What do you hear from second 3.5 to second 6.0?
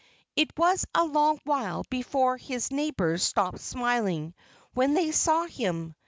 smiling when they saw him.